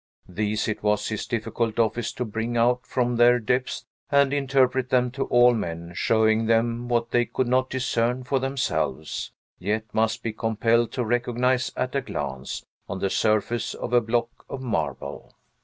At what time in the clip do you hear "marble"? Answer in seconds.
14.59-15.35